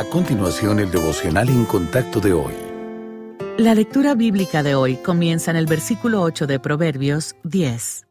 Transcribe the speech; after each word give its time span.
A 0.00 0.04
continuación, 0.04 0.78
el 0.78 0.90
devocional 0.90 1.50
en 1.50 1.66
contacto 1.66 2.20
de 2.20 2.32
hoy. 2.32 2.54
La 3.58 3.74
lectura 3.74 4.14
bíblica 4.14 4.62
de 4.62 4.74
hoy 4.74 4.96
comienza 4.96 5.50
en 5.50 5.58
el 5.58 5.66
versículo 5.66 6.22
8 6.22 6.46
de 6.46 6.58
Proverbios 6.58 7.36
10. 7.44 8.06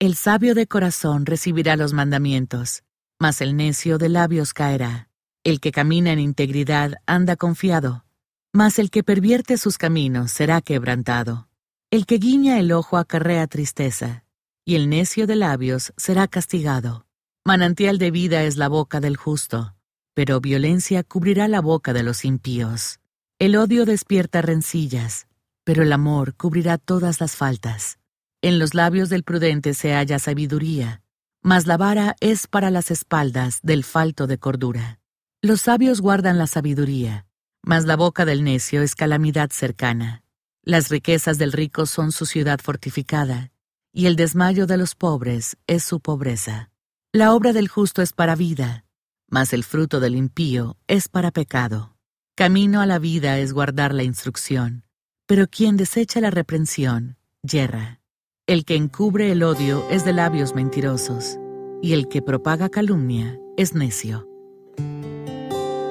El 0.00 0.16
sabio 0.16 0.56
de 0.56 0.66
corazón 0.66 1.26
recibirá 1.26 1.76
los 1.76 1.92
mandamientos, 1.92 2.82
mas 3.20 3.40
el 3.42 3.56
necio 3.56 3.96
de 3.96 4.08
labios 4.08 4.52
caerá. 4.52 5.08
El 5.44 5.60
que 5.60 5.70
camina 5.70 6.10
en 6.10 6.18
integridad 6.18 6.94
anda 7.06 7.36
confiado, 7.36 8.04
mas 8.52 8.80
el 8.80 8.90
que 8.90 9.04
pervierte 9.04 9.56
sus 9.56 9.78
caminos 9.78 10.32
será 10.32 10.60
quebrantado. 10.60 11.48
El 11.92 12.06
que 12.06 12.18
guiña 12.18 12.58
el 12.58 12.72
ojo 12.72 12.96
acarrea 12.96 13.46
tristeza, 13.46 14.24
y 14.64 14.74
el 14.74 14.88
necio 14.88 15.28
de 15.28 15.36
labios 15.36 15.92
será 15.96 16.26
castigado. 16.26 17.06
Manantial 17.44 17.98
de 17.98 18.10
vida 18.10 18.42
es 18.42 18.56
la 18.56 18.66
boca 18.66 18.98
del 18.98 19.16
justo 19.16 19.76
pero 20.14 20.40
violencia 20.40 21.02
cubrirá 21.02 21.48
la 21.48 21.60
boca 21.60 21.92
de 21.92 22.02
los 22.02 22.24
impíos. 22.24 23.00
El 23.38 23.56
odio 23.56 23.84
despierta 23.84 24.42
rencillas, 24.42 25.26
pero 25.64 25.82
el 25.82 25.92
amor 25.92 26.34
cubrirá 26.34 26.78
todas 26.78 27.20
las 27.20 27.36
faltas. 27.36 27.98
En 28.42 28.58
los 28.58 28.74
labios 28.74 29.08
del 29.08 29.22
prudente 29.22 29.74
se 29.74 29.92
halla 29.92 30.18
sabiduría, 30.18 31.02
mas 31.42 31.66
la 31.66 31.76
vara 31.76 32.16
es 32.20 32.46
para 32.46 32.70
las 32.70 32.90
espaldas 32.90 33.60
del 33.62 33.84
falto 33.84 34.26
de 34.26 34.38
cordura. 34.38 34.98
Los 35.42 35.62
sabios 35.62 36.00
guardan 36.00 36.38
la 36.38 36.46
sabiduría, 36.46 37.26
mas 37.62 37.84
la 37.86 37.96
boca 37.96 38.24
del 38.24 38.44
necio 38.44 38.82
es 38.82 38.94
calamidad 38.94 39.50
cercana. 39.50 40.22
Las 40.62 40.88
riquezas 40.90 41.38
del 41.38 41.52
rico 41.52 41.86
son 41.86 42.12
su 42.12 42.26
ciudad 42.26 42.60
fortificada, 42.60 43.50
y 43.92 44.06
el 44.06 44.16
desmayo 44.16 44.66
de 44.66 44.76
los 44.76 44.94
pobres 44.94 45.56
es 45.66 45.82
su 45.82 46.00
pobreza. 46.00 46.70
La 47.12 47.34
obra 47.34 47.52
del 47.52 47.68
justo 47.68 48.02
es 48.02 48.12
para 48.12 48.36
vida, 48.36 48.84
mas 49.30 49.52
el 49.52 49.64
fruto 49.64 50.00
del 50.00 50.16
impío 50.16 50.76
es 50.88 51.08
para 51.08 51.30
pecado. 51.30 51.96
Camino 52.36 52.80
a 52.80 52.86
la 52.86 52.98
vida 52.98 53.38
es 53.38 53.52
guardar 53.52 53.94
la 53.94 54.02
instrucción, 54.02 54.84
pero 55.26 55.46
quien 55.46 55.76
desecha 55.76 56.20
la 56.20 56.30
reprensión, 56.30 57.16
yerra. 57.42 58.00
El 58.46 58.64
que 58.64 58.74
encubre 58.74 59.30
el 59.30 59.42
odio 59.42 59.88
es 59.90 60.04
de 60.04 60.12
labios 60.12 60.54
mentirosos, 60.54 61.38
y 61.80 61.92
el 61.92 62.08
que 62.08 62.20
propaga 62.20 62.68
calumnia 62.68 63.38
es 63.56 63.74
necio. 63.74 64.26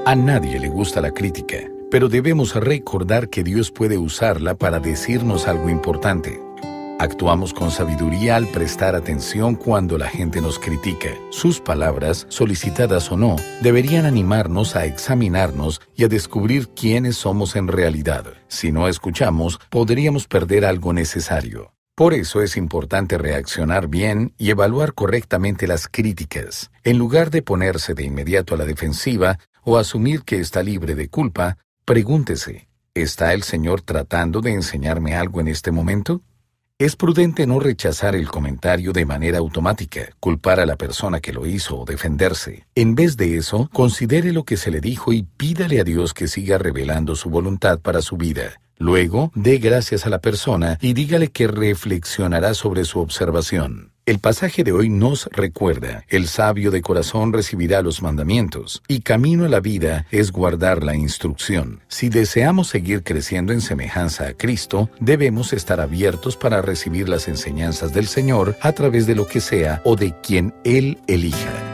A 0.05 0.15
nadie 0.15 0.59
le 0.59 0.69
gusta 0.69 1.01
la 1.01 1.11
crítica, 1.11 1.57
pero 1.89 2.09
debemos 2.09 2.55
recordar 2.55 3.29
que 3.29 3.43
Dios 3.43 3.71
puede 3.71 3.97
usarla 3.97 4.55
para 4.55 4.79
decirnos 4.79 5.47
algo 5.47 5.69
importante. 5.69 6.48
Actuamos 7.01 7.53
con 7.53 7.71
sabiduría 7.71 8.35
al 8.35 8.47
prestar 8.47 8.93
atención 8.93 9.55
cuando 9.55 9.97
la 9.97 10.09
gente 10.09 10.41
nos 10.41 10.59
critica. 10.59 11.11
Sus 11.29 11.61
palabras, 11.61 12.27
solicitadas 12.27 13.09
o 13.09 13.15
no, 13.15 13.37
deberían 13.61 14.05
animarnos 14.05 14.75
a 14.75 14.83
examinarnos 14.83 15.79
y 15.95 16.03
a 16.03 16.09
descubrir 16.09 16.67
quiénes 16.67 17.15
somos 17.15 17.55
en 17.55 17.69
realidad. 17.69 18.25
Si 18.49 18.73
no 18.73 18.89
escuchamos, 18.89 19.61
podríamos 19.69 20.27
perder 20.27 20.65
algo 20.65 20.91
necesario. 20.91 21.71
Por 21.95 22.13
eso 22.13 22.41
es 22.41 22.57
importante 22.57 23.17
reaccionar 23.17 23.87
bien 23.87 24.33
y 24.37 24.49
evaluar 24.49 24.93
correctamente 24.93 25.67
las 25.67 25.87
críticas. 25.87 26.69
En 26.83 26.97
lugar 26.97 27.31
de 27.31 27.41
ponerse 27.41 27.93
de 27.93 28.03
inmediato 28.03 28.55
a 28.55 28.57
la 28.57 28.65
defensiva 28.65 29.39
o 29.63 29.77
asumir 29.77 30.23
que 30.23 30.41
está 30.41 30.63
libre 30.63 30.95
de 30.95 31.07
culpa, 31.07 31.59
pregúntese, 31.85 32.67
¿está 32.93 33.33
el 33.33 33.43
Señor 33.43 33.83
tratando 33.83 34.41
de 34.41 34.51
enseñarme 34.51 35.15
algo 35.15 35.39
en 35.39 35.47
este 35.47 35.71
momento? 35.71 36.23
Es 36.81 36.95
prudente 36.95 37.45
no 37.45 37.59
rechazar 37.59 38.15
el 38.15 38.29
comentario 38.29 38.93
de 38.93 39.05
manera 39.05 39.39
automática, 39.39 40.13
culpar 40.21 40.61
a 40.61 40.65
la 40.65 40.77
persona 40.77 41.19
que 41.19 41.33
lo 41.33 41.45
hizo 41.45 41.77
o 41.77 41.83
defenderse. 41.83 42.67
En 42.73 42.95
vez 42.95 43.17
de 43.17 43.35
eso, 43.35 43.69
considere 43.73 44.31
lo 44.31 44.45
que 44.45 44.55
se 44.55 44.71
le 44.71 44.79
dijo 44.79 45.11
y 45.11 45.23
pídale 45.23 45.81
a 45.81 45.83
Dios 45.83 46.13
que 46.13 46.29
siga 46.29 46.57
revelando 46.57 47.17
su 47.17 47.29
voluntad 47.29 47.79
para 47.81 48.01
su 48.01 48.15
vida. 48.15 48.61
Luego, 48.79 49.31
dé 49.35 49.57
gracias 49.57 50.05
a 50.05 50.09
la 50.09 50.19
persona 50.19 50.77
y 50.81 50.93
dígale 50.93 51.27
que 51.27 51.47
reflexionará 51.47 52.53
sobre 52.53 52.85
su 52.85 52.99
observación. 52.99 53.91
El 54.05 54.19
pasaje 54.19 54.63
de 54.63 54.71
hoy 54.71 54.89
nos 54.89 55.27
recuerda, 55.33 56.03
el 56.07 56.27
sabio 56.27 56.71
de 56.71 56.81
corazón 56.81 57.31
recibirá 57.31 57.83
los 57.83 58.01
mandamientos, 58.01 58.81
y 58.87 59.01
camino 59.01 59.45
a 59.45 59.49
la 59.49 59.59
vida 59.59 60.07
es 60.09 60.31
guardar 60.31 60.83
la 60.83 60.95
instrucción. 60.95 61.81
Si 61.89 62.09
deseamos 62.09 62.69
seguir 62.69 63.03
creciendo 63.03 63.53
en 63.53 63.61
semejanza 63.61 64.29
a 64.29 64.33
Cristo, 64.33 64.89
debemos 64.99 65.53
estar 65.53 65.79
abiertos 65.79 66.37
para 66.37 66.63
recibir 66.63 67.07
las 67.07 67.27
enseñanzas 67.27 67.93
del 67.93 68.07
Señor 68.07 68.55
a 68.61 68.71
través 68.71 69.05
de 69.05 69.13
lo 69.13 69.27
que 69.27 69.41
sea 69.41 69.81
o 69.83 69.95
de 69.95 70.15
quien 70.21 70.55
Él 70.63 70.97
elija. 71.05 71.68